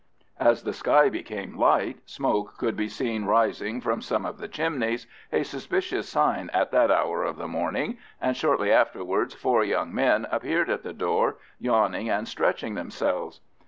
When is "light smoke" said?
1.59-2.57